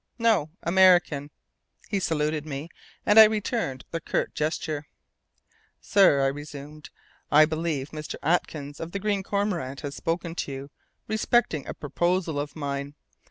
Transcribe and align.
"No. 0.17 0.49
American." 0.63 1.29
He 1.87 1.99
saluted 1.99 2.43
me, 2.43 2.69
and 3.05 3.19
I 3.19 3.25
returned 3.25 3.83
the 3.91 3.99
curt 4.01 4.33
gesture. 4.33 4.87
"Sir," 5.79 6.23
I 6.23 6.27
resumed, 6.27 6.89
"I 7.31 7.45
believe 7.45 7.91
Mr. 7.91 8.15
Atkins 8.23 8.79
of 8.79 8.93
the 8.93 8.99
Green 8.99 9.21
Cormorant 9.21 9.81
has 9.81 9.93
spoken 9.95 10.33
to 10.33 10.51
you 10.51 10.69
respecting 11.07 11.67
a 11.67 11.75
proposal 11.75 12.39
of 12.39 12.55
mine. 12.55 12.95